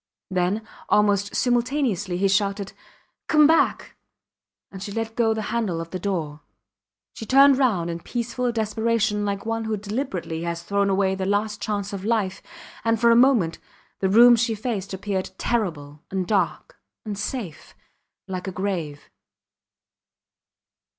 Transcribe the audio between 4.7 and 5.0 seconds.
and she